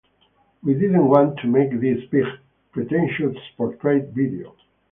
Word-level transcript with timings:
We 0.63 0.73
didn't 0.73 1.07
want 1.07 1.37
to 1.41 1.47
make 1.47 1.79
this 1.79 2.03
big, 2.09 2.25
pretentious 2.71 3.37
portrait 3.55 4.05
video. 4.15 4.55